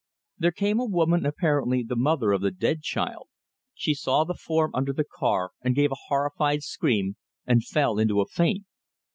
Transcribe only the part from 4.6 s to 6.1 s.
under the car, and gave a